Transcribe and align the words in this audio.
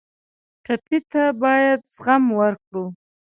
ټپي 0.63 0.99
ته 1.11 1.23
باید 1.41 1.79
زغم 1.93 2.23
ورکړو. 2.39 2.85